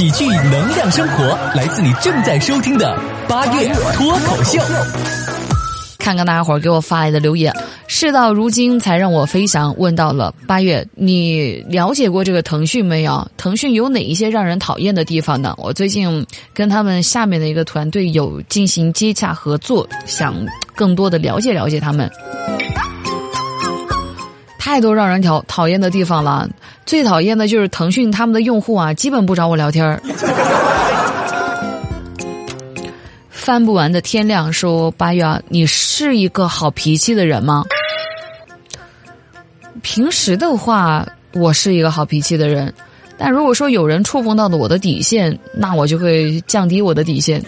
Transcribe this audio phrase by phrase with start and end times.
[0.00, 4.58] 喜剧能量生活，来自你正在收听的八月脱口秀。
[5.98, 7.54] 看看大家伙儿给我发来的留言，
[7.86, 9.74] 事到如今才让我飞翔。
[9.76, 13.30] 问到了八月，你了解过这个腾讯没有？
[13.36, 15.54] 腾讯有哪一些让人讨厌的地方呢？
[15.58, 20.34] 我最近跟他们下面的一个团队有进行接洽合作，想
[20.74, 22.10] 更多的了解了解他们。
[24.62, 26.46] 太多让人讨讨厌的地方了，
[26.84, 30.00] 最讨厌的就是腾讯他们的用户啊，基本不找我聊天儿。
[33.30, 37.64] 翻不完的天亮说：“八月，你是一个好脾气的人吗？”
[39.80, 42.72] 平时的话，我是一个好脾气的人，
[43.16, 47.42] 但如果说有人触碰到了我的底线，那我就会降低我的底线。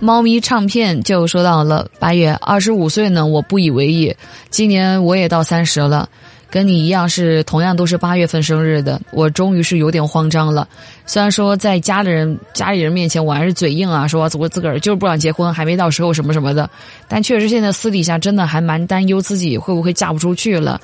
[0.00, 4.14] 猫咪唱片就说到了八月二十五岁呢，我不以为意。
[4.48, 6.08] 今年我也到三十了，
[6.50, 10.66] 跟你一样是同样都是八月份生日的，我终于是有点慌张了。
[11.04, 16.68] 虽然说在家里人家里人面前我还是嘴硬啊，说我自个儿就是不想结婚，还没到时候什么什么的，
[17.06, 20.80] 但确实现在私底下真的还蛮担忧自己会不会嫁不出去了。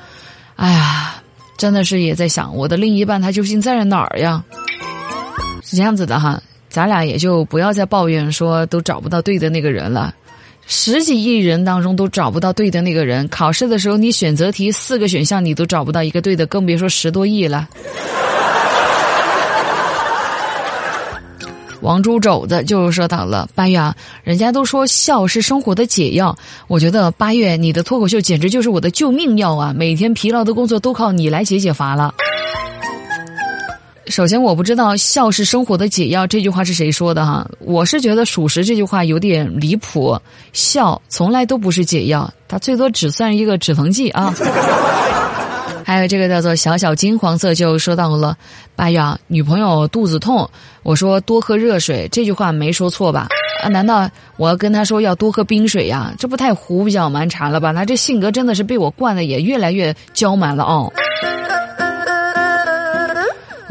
[0.57, 1.23] 哎呀，
[1.57, 4.45] 真的是也在想我的另一半他究竟在哪儿呀？
[5.65, 6.41] 是这样子的哈。
[6.77, 10.13] 咱俩也就不要再抱怨说都找不到对的那个人了，
[10.67, 13.27] 十几亿人当中都找不到对的那个人。
[13.29, 17.67] 考试的时候你选择题四个选项你都找不到一个对的，更别说十多亿了。
[21.81, 26.37] 王猪肘子就说到了八月，啊，人家都说笑是生活的解药，
[26.69, 29.73] 我觉得八月你的脱口秀简直就是我的救命药啊！
[29.75, 32.13] 每天疲劳的工作都靠你来解解乏了。
[34.09, 37.47] 首先，我不知道“笑是生活的解药”这句话是谁说的哈。
[37.59, 40.17] 我是觉得属实这句话有点离谱，
[40.53, 44.33] 笑从来都不是解药，它最多只算一个止疼剂啊。
[45.85, 48.37] 还有这个叫做小小金黄色，就说到了
[48.75, 50.49] 八月女朋友肚子痛，
[50.83, 53.29] 我说多喝热水，这句话没说错吧？
[53.63, 56.13] 啊，难道我要跟他说要多喝冰水呀？
[56.19, 57.73] 这不太胡搅蛮缠了吧？
[57.73, 60.93] 他这性格真的是被我惯的也越来越娇蛮了哦。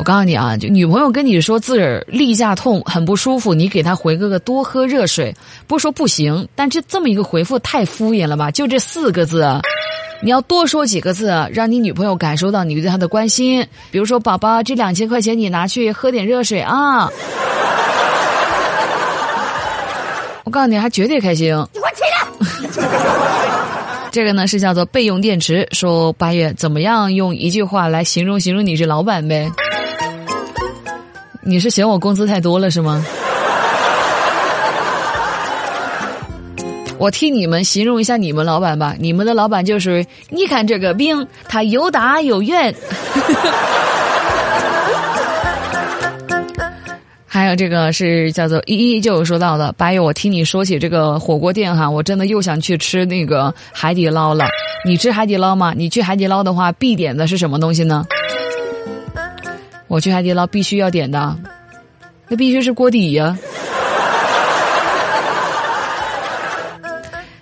[0.05, 5.33] 我告诉你啊，就女朋友跟你说自个儿例假痛很不舒服，你给她回个个多喝热水，
[5.65, 8.51] 不说不行，但这这么一个回复太敷衍了吧？
[8.51, 9.49] 就这四个字，
[10.21, 13.65] 你要多说几个字，让你女朋友感受到你对她的关心。
[13.89, 17.09] 比如说，宝宝，这两千块钱你拿去喝点热水啊！
[20.45, 21.47] 我告诉你，还绝对开心。
[21.73, 22.03] 你给我起
[22.77, 22.85] 来！
[24.11, 25.67] 这个呢是叫做备用电池。
[25.71, 27.11] 说八月怎么样？
[27.11, 29.51] 用一句话来形容形容你这老板呗。
[31.47, 33.05] 你是嫌我工资太多了是吗？
[36.97, 42.73] 我替你们形容一下你们老板吧，你们的老板就是，你看这个饼，它又大又圆。
[47.27, 54.47] 还有这个是叫做依依，就有说到的八月，我听你说起这个火锅店哈，我真的又想去吃那个海底捞了。
[54.83, 55.73] 你吃海底捞吗？
[55.75, 58.03] 你去海底捞的话，必点的是什么东西呢？
[59.87, 61.37] 我去海底捞必须要点的，
[62.27, 63.37] 那必须是锅底呀。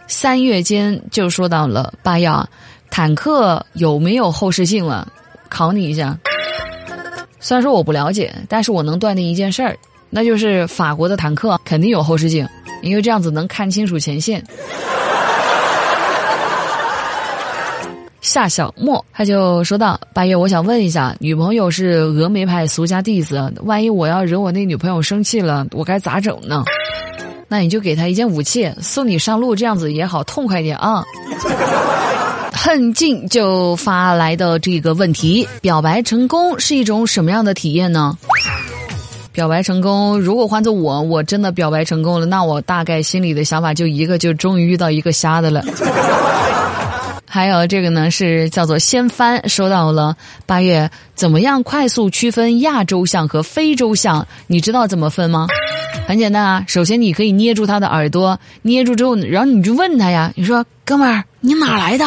[0.08, 2.48] 三月间就说到了八幺，
[2.90, 5.08] 坦克有没有后视镜了？
[5.50, 6.18] 考你一下。
[7.40, 9.78] 虽然说我不了解，但是我能断定一件事儿，
[10.10, 12.48] 那就是法国的坦克肯定有后视镜，
[12.82, 14.42] 因为这样子能看清楚前线。
[18.24, 26.64] 夏小莫他就说道：“八月，我想问一下，女朋友是峨眉派俗家弟子，万一我要惹我那女朋友生气了，我该咋整呢？
[27.50, 31.04] 那你就给她一件武器，送你上路，这样子也好痛快点啊。
[32.56, 38.18] ”恨劲就发来的这个问题：表白成功是一种什么样的体验呢？
[39.34, 45.62] 表白成功，如果换做我，我真的表白成功了，那我大概心里的想法就一个，就终于遇到一个瞎的了。
[47.34, 50.16] 还有这个呢，是叫做掀翻，说到了。
[50.46, 54.28] 八月怎么样快速区分亚洲象和非洲象？
[54.46, 55.48] 你知道怎么分吗？
[56.08, 62.06] 很简单啊，首先你可以捏住他的耳朵，捏住之后，然后你就问他呀，你说哥们儿，你哪来的？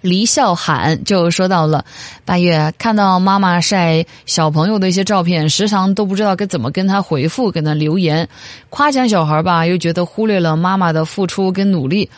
[0.00, 1.84] 离笑喊就说到了，
[2.24, 8.28] 八月看到妈妈晒小朋友的一些照片，时常都不知道该怎么跟他回复，跟他留言，
[8.70, 12.08] 夸奖小孩吧，又觉得忽略了妈妈的付出跟努力；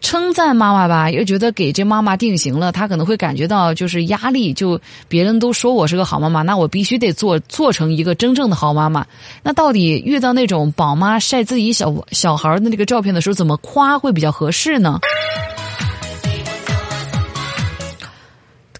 [0.00, 9.06] 称赞妈妈吧，又觉得给这妈妈定型了，他可能会感觉到就是压力，就别人都说我是个好妈妈，那我必须得做做成一个真正的好妈妈。
[9.42, 14.98] 那到底遇到那种宝妈晒自己小小孩的那个照片的时候，怎么夸会比较合适呢？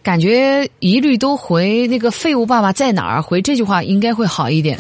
[0.09, 4.79] 感觉一律都回那个“废物爸爸在哪儿”，回这句话应该会好一点。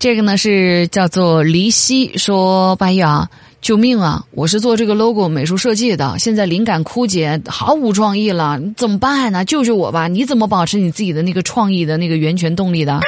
[0.00, 3.30] 这个呢是叫做离析，说八一啊，
[3.60, 4.24] 救命啊！
[4.32, 9.44] 我是做这个 logo 美术设计的，现在灵感枯竭，毫无创意了，怎么办呢？
[9.44, 10.08] 救救我吧！
[10.08, 12.98] 你怎么保持你自己的那个创意的那个源泉动力的？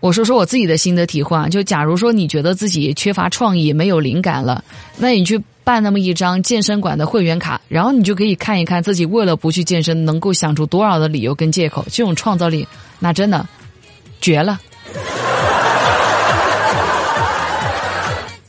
[0.00, 4.64] 我说说我自己的心得体会啊，就假如说你觉得自己缺乏创意、没有灵感了，
[4.98, 11.84] 那你去办那么一张健身馆的会员卡，然后你就可以看一看自己为了不去健身能够想出多少的理由跟借口。
[11.90, 12.68] 这种创造力，
[13.00, 13.44] 那真的。
[14.20, 14.58] 绝了！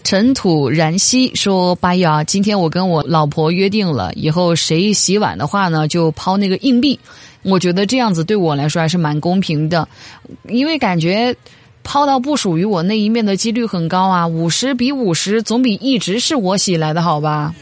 [0.06, 6.98] 尘土燃兮说：“八一啊，今天我跟我老婆约定了，以后谁洗碗的话呢，就抛那个硬币。
[7.42, 9.86] 我觉得这样子对我来说还是蛮公平的，
[10.48, 11.36] 因为感觉
[11.86, 17.56] 抛到不属于我那一面的几率很高啊，五十比五十总比一直是我洗来的好吧。”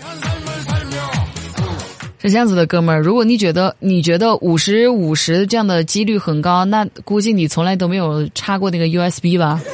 [2.23, 9.61] 是这样子的，哥们儿，如果你觉得你觉得五十五十这样的几率很高，那估计你从来都没有插过那个 USB 吧？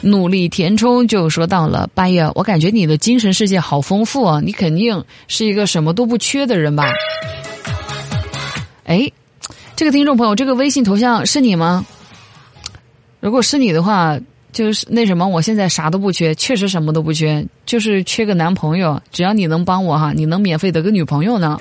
[0.00, 6.90] 努力填充就说到了，八爷，我感觉你的精神世界好丰富啊，你肯定是一个什么都不缺的人吧？
[8.84, 9.12] 哎，
[9.82, 11.84] 这个听众朋友，这个微信头像是你吗？
[13.18, 14.16] 如果是你的话。
[14.52, 19.00] 就是那什么，我现在啥都不缺，确实什么都不缺，就是缺个男朋友。
[19.10, 21.58] 只要你能帮我哈，你能免费得个女朋友呢。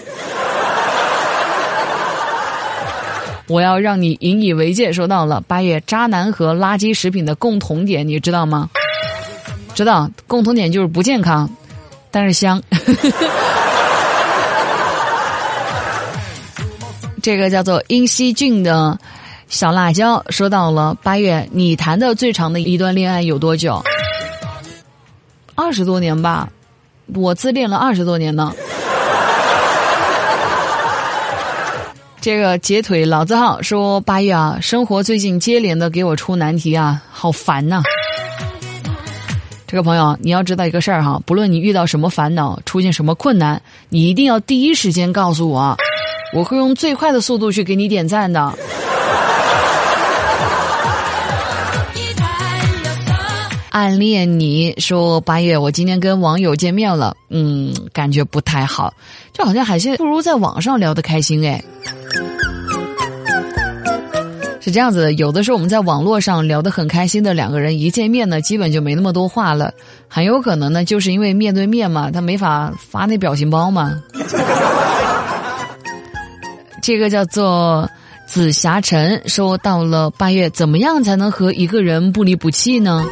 [3.47, 4.91] 我要让你引以为戒。
[4.93, 8.69] 收到了八月，渣男和垃圾食品的共同点，你知道吗？
[9.73, 11.49] 知道，共同点就是不健康，
[12.11, 12.61] 但是香。
[17.21, 18.97] 这个叫做殷锡俊的。
[19.47, 23.83] 小辣椒说到了八月，你谈的最长的一段恋爱有多久？
[25.55, 26.47] 二十多年吧，
[27.13, 28.53] 我自恋了二十多年呢。
[32.21, 37.83] 这个截腿老字号说八月啊，生活最近接连的给我出难题啊，好烦呐。
[39.67, 45.77] 这个朋友，你要知道一个事儿哈，不论你遇到什么烦恼，出现什么困难，你一定要第一时间告诉我，
[46.33, 48.53] 我会用最快的速度去给你点赞的。
[53.69, 58.93] 暗恋你说八月，我今天跟网友见面了，嗯，感觉不太好，
[59.31, 61.63] 就好像海鲜不如在网上聊得开心哎。
[64.59, 69.73] 是这样子，有的时候我们在网络上聊得很开心的两个人，一见面呢，基本就没那么多话了，
[70.07, 74.03] 很有可能呢，就是因为面对面嘛，他没法发那表情包嘛。
[76.81, 77.87] 这个叫做
[78.25, 83.05] 紫霞晨说到了八月，怎么样才能和一个人不离不弃呢？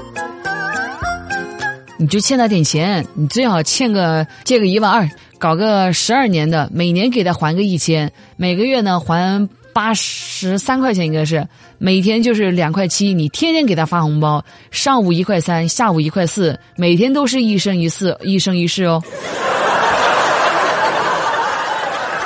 [1.97, 11.45] 你就欠他点钱，你最好欠个借个一万二，搞个十二年的，每年给他还个一千，每个月呢还八十三块钱，应该是
[11.77, 19.03] 每天就是两块七，你天天给他发红包，上午一块三，下午一块四，每天都是一生一世，一生一世哦。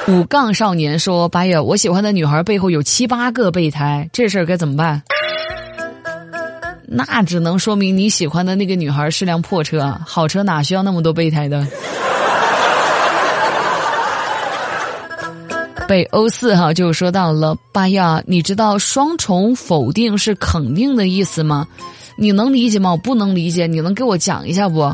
[0.09, 5.01] 五杠少年说：“八月，我喜欢的女孩背后有七八个备胎，这事儿该怎么办？”
[6.85, 11.65] 那只能说明你喜欢的那个女孩是辆破车，好车哪需要那么多备胎的？
[15.87, 21.65] 北欧四哈就说到了八亚，你知道双重否定是肯定的意思吗？
[22.17, 22.91] 你能理解吗？
[22.91, 24.93] 我不能理解，你能给我讲一下不？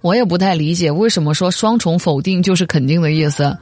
[0.00, 3.56] 我也不太理解，为什么说双重否定就是肯定的意思？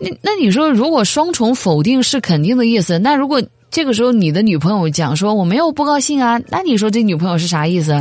[0.00, 3.42] 那那你说，如果双重否定是肯定的意思，那如果？
[3.70, 7.92] 这个时候，你的女朋友讲说我没有不高兴啊，那你说这女朋友是啥意思？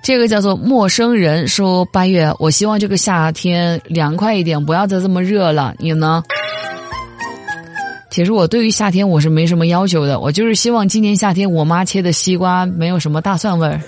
[0.00, 5.74] 这个叫做陌生人说八月，我希望这个夏天凉快一点，不要再这么热了。
[5.80, 6.22] 你呢？
[8.14, 13.80] 其实我对于夏天我是没什么要求的，我就是希望今年夏天我妈切的西瓜没有什么大蒜味儿。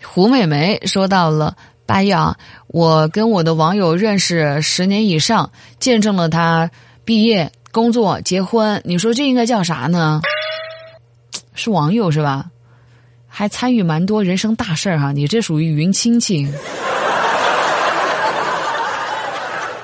[0.02, 1.54] 胡美梅说到了。
[1.84, 2.34] 八月啊，
[2.68, 6.70] 我跟我的网友认识十年以上，见证了他
[7.04, 8.80] 毕业、工作、结婚。
[8.86, 10.22] 你说这应该叫啥呢？
[11.52, 12.46] 是网友是吧？
[13.26, 16.48] 还参与蛮多人生大事儿哈，你这属于云亲戚。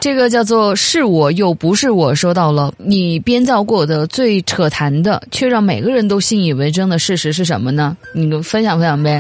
[0.05, 7.97] 这个叫做是我又不是我，说到了你编造过的最扯谈的，却让每个人都信以为真的事实是什么呢？
[8.13, 9.19] 你们分享分享呗。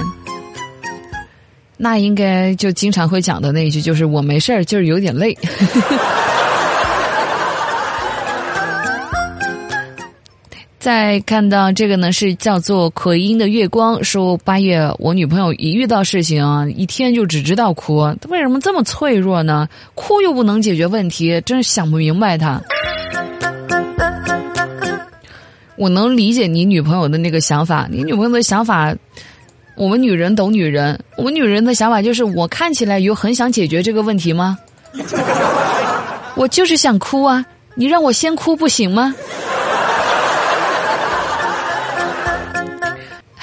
[1.79, 5.35] 那应该就经常会讲的那一句，就是我没事儿，就是有点累。
[10.85, 19.67] 再看到这个呢，是叫做奎因的月光，说八月我女朋友一遇到事情啊，一天就只知道哭，为什么这么脆弱呢？
[19.95, 22.61] 哭又不能解决问题，真是想不明白她。
[25.77, 28.95] 我能理解你女朋友的那个想法，你女朋友的想法，
[29.77, 34.59] 我们女人懂女人，我们女人的想法就是，我看起来有很想解决这个问题吗？
[36.37, 37.43] 我就是想哭啊，
[37.75, 39.15] 你让我先哭不行吗？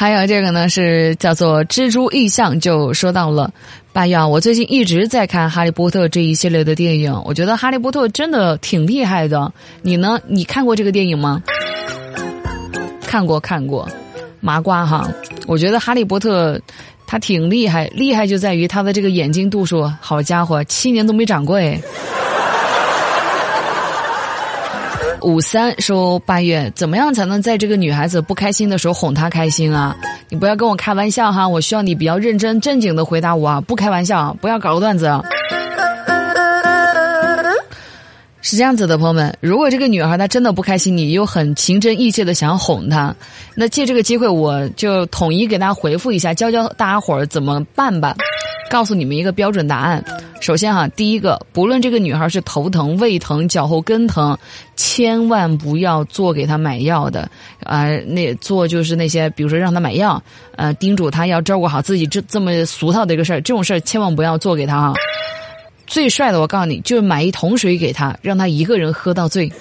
[0.02, 3.54] 还有这个呢，是叫做蜘蛛意象，就说到了
[3.94, 9.54] 八月啊，我最近一直在看《哈利波特》这一系列的电影，我觉得《哈利波特》真的挺厉害的。
[9.84, 10.20] 你呢？
[10.26, 11.44] 你看过这个电影吗？
[13.06, 13.88] 看过看过，
[14.40, 15.08] 麻瓜哈。
[15.46, 16.58] 我觉得《哈利波特》
[17.06, 21.80] 他挺厉害，厉害就在于他的这个眼睛度数，好家伙，七年都没长过哎。
[25.22, 29.96] 五三说八月怎么样才能在这个女孩子不开心的时候哄她开心啊？
[30.30, 31.48] 你不要跟我开玩笑哈！
[31.48, 33.62] 我需要你比较认真正经的回答我啊！
[33.62, 35.12] 不开玩笑，不要搞个段子。
[38.44, 43.16] 是这样子的，朋友们，如果这个女孩她真的不开心，你又很情真意切的想哄她，
[43.54, 48.16] 那借这个机会，我就统一给大家回复一下，教教大家伙儿怎么办吧。
[48.72, 50.02] 告诉你们一个标准答案。
[50.40, 54.36] 首先哈，第一个，不论这个女孩是头疼、胃疼、脚后跟疼，
[54.78, 57.30] 千万不要做给她买药的，
[57.64, 60.24] 啊，那做就是那些，比如说让她买药，
[60.56, 64.94] 呃，叮嘱她要照顾好自己，这这么俗套的一个事儿，这种事儿千万不要做给她哈。
[65.86, 69.52] 最帅的，我告诉你，就是买一桶水给她，让她一个人喝到醉。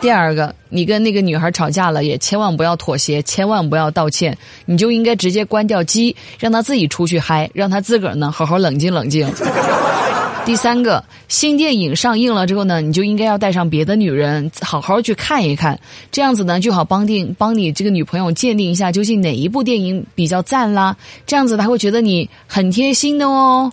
[0.00, 9.30] 第二个，你跟那个女孩吵架了，也千万不要妥协，千万不要道歉，你就应该直接关掉机，让她自己出去嗨，让她自个儿呢好好冷静冷静。
[10.46, 15.78] 第三个，新电影上映了之后呢，你就应该要带上别的女人，好好去看一看，
[16.10, 23.70] 这样子呢就好帮定帮你这个女朋友鉴定一下究竟哪一部电影比较赞啦，这样子她会觉得你很贴心的哦。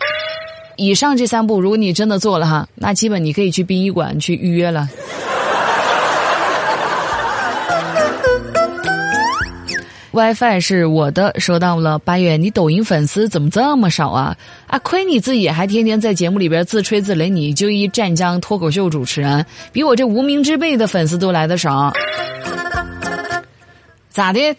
[0.76, 4.90] 以上这三步，如果你真的做了哈，那基本你可以去殡仪馆去预约了。
[10.18, 12.00] WiFi 是我的，收到了。
[12.00, 14.36] 八月，你抖音粉丝怎么这么少啊？
[14.66, 21.94] 啊，亏你自己还天天在节目里边自吹自擂，你就一湛江脱口秀主持人，比我这无名之辈的粉丝都来的少。
[24.10, 24.56] 咋的？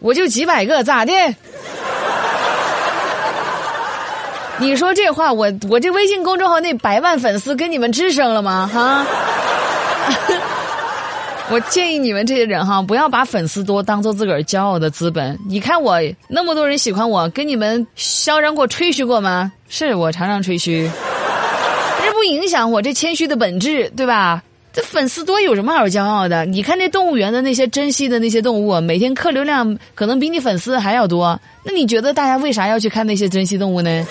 [0.00, 1.12] 我就几百个，咋的？
[4.58, 8.68] 你说这话，我我这微信公众号那百万粉丝跟你们吱声了吗？
[8.74, 9.06] 哈？
[11.48, 15.38] 我建议你们这些人哈，不要把粉丝多当做自个儿骄傲的资本。
[15.48, 15.98] 你看我
[16.28, 19.52] 那么多人喜欢我，跟你们嚣张过、吹嘘过吗？
[19.68, 20.90] 是我常常吹嘘，
[22.04, 24.42] 这不影响我这谦虚的本质，对吧？
[24.72, 26.44] 这粉丝多有什么好骄傲的？
[26.44, 31.40] 你看那动物园的那些珍稀的那些动物，每天客流量可能比你粉丝还要多。
[31.62, 34.06] 那你觉得大家为啥要去看那些珍稀动物呢？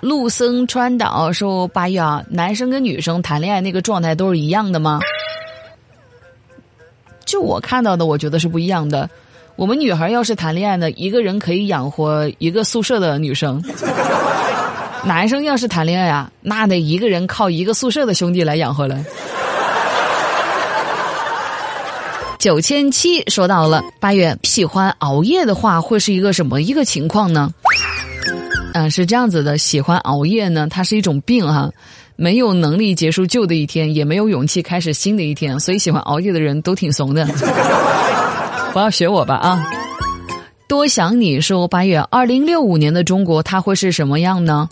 [0.00, 5.00] 陆僧川岛说：“八月啊，男生跟女生谈恋爱那个状态都是一样的吗？
[7.24, 9.08] 就我看到的，我觉得是不一样的。
[9.56, 13.58] 我们女孩要是谈恋爱呢，一个人可以养活一个宿舍的女生；
[15.02, 19.02] 男生要是谈恋爱啊，那得一个人靠一个宿舍的兄弟来养活了。”
[22.38, 27.50] 九千七说到了八月，喜欢熬夜的话，会是一个什么一个情况呢？
[28.76, 31.72] 嗯，是这样子的，喜欢熬夜呢，它是一种病哈，
[32.14, 37.24] 没有能力结束旧的一天，也没有勇气开始新的一天，所以喜欢熬夜的人都挺怂的，
[38.74, 39.66] 不要学我吧啊！
[40.68, 44.68] 多想你说八月二零六五年的中国，它会是什么样呢？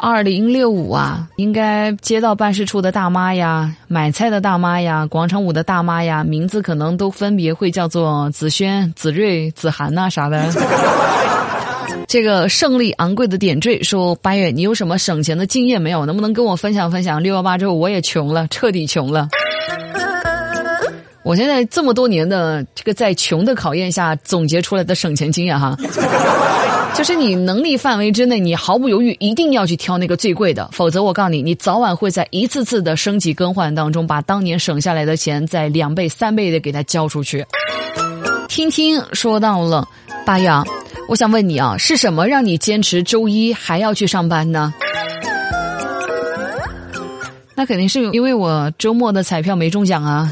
[0.00, 10.48] 二零六五啊，应该街道办事处的大妈呀，买菜的大妈呀，广场舞的大妈呀，名字可能都分别会叫做子轩、子睿、子涵呐啥的。
[12.08, 16.06] 这个胜利昂贵的点缀说：“八月，你有什么省钱的经验没有？
[16.06, 17.22] 能不能跟我分享分享？
[17.22, 19.28] 六幺八之后我也穷了，彻底穷了。
[21.22, 25.76] 我现在这么多年的这个在穷的考验下总结出来的省钱经验哈，
[26.96, 37.44] 就是你能力范围之内，你毫不犹豫一定要去挑那个最贵的，否则我告诉你，你早晚会在一次次的升级更换当中，把当年省下来的钱在两倍三倍的给它交出去。
[38.48, 39.86] 听听说到了
[40.24, 40.48] 八月。”
[41.08, 44.74] 我想问你啊，是什么让你坚持周一还要去上班呢？
[47.54, 50.30] 那肯定是因为我周末的彩票没中奖啊！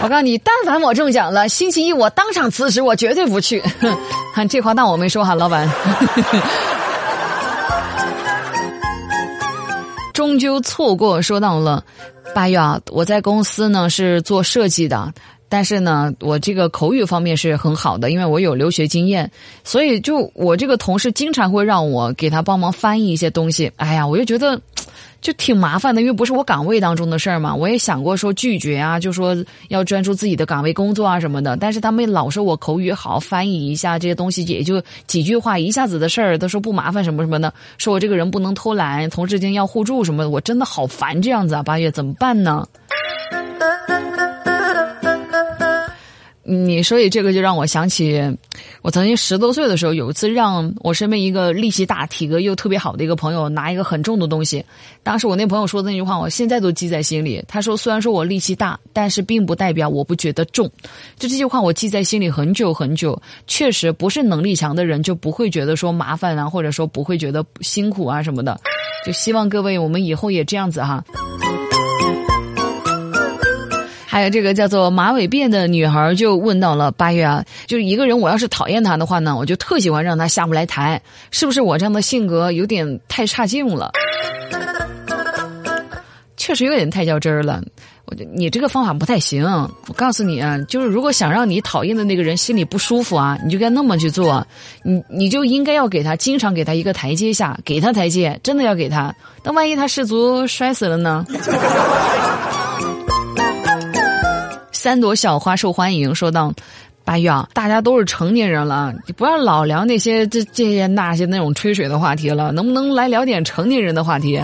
[0.00, 3.60] 我告诉你，但凡我中奖了，星期一我当场辞职，我绝对不去。
[4.48, 5.68] 这话当我没说哈，老板。
[10.12, 11.82] 终究错过说到了，
[12.32, 15.12] 八月啊，我在公司呢是做设计的。
[15.54, 19.30] 但是呢，我这个口语方面是很好的，因为我有留学经验，
[19.62, 23.70] 所以就我这个同事经常会让我给他帮忙翻译一些东西。
[23.76, 24.60] 哎呀，我就觉得
[25.20, 27.54] 就挺麻烦的，因为不是我岗位当中的事儿嘛。
[27.54, 29.36] 我也想过说拒绝啊，就说
[29.68, 31.56] 要专注自己的岗位工作啊什么的。
[31.56, 41.62] 但是他们老说我口语好，翻译一下这些东西也就几句话，一下子的事儿都说不麻烦什么什么的，说我这个人不能偷懒，同事间要互助什么的，我真的好烦这样子啊。
[41.62, 42.66] 八月怎么办呢？
[46.44, 48.20] 你所以这个就让我想起，
[48.82, 54.62] 我曾经十多岁的时候，有一次让我身边一个力气大、体格又特别好的一个朋友拿一个很重的东西。
[55.02, 57.42] 当时我那朋友说的那句话，我现在都记在心里。
[57.48, 60.70] 他说：“虽然说我力气大，但是并不代表我不觉得重。”
[61.18, 63.20] 就这句话我记在心里很久很久。
[63.46, 68.60] 确实，不是能力强的人就不会觉得说麻烦啊，或者说不会觉得辛苦啊什么的。
[69.06, 71.02] 就希望各位我们以后也这样子哈。
[74.14, 81.02] 还有这个叫做马尾辫的女孩就问到了八月啊，就是一个人我要是讨厌他的话呢，我就特喜欢让他下不来台，
[81.32, 83.90] 是不是我这样的性格有点太差劲了？
[86.36, 87.60] 确实有点太较真儿了，
[88.04, 89.44] 我你这个方法不太行。
[89.88, 94.46] 我告诉你啊，就是如果想让你讨厌的那个人心里不舒服啊，你就该那么去做，
[94.84, 99.12] 你你就应该要给他经常给他一个台阶下，给他台阶，真的要给他。
[99.42, 101.26] 那万一他失足摔死了呢？
[104.84, 106.52] 三朵小花受欢迎，说道
[107.06, 114.38] ：“八月啊，大家都是成年人了，你不要老聊那些这这些那些那种吹水的话题了，能不能来聊点成年人的话题？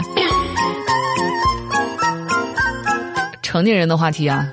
[3.43, 4.49] 成年人的话题啊，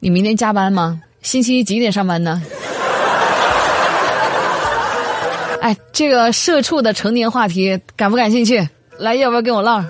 [0.00, 1.00] 你明天加班吗？
[1.22, 2.42] 星期一几点上班呢？
[5.62, 8.68] 哎，这个社畜的成年话题感不感兴趣？
[8.98, 9.82] 来，要不要跟我唠？”